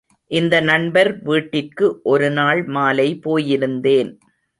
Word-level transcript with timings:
இந்த 0.31 0.55
நண்பர் 0.61 1.09
வீட்டிற்கு 1.21 1.87
ஒரு 2.03 2.29
நாள் 2.31 2.61
மாலை 2.67 3.07
போயிருந்தேன். 3.25 4.11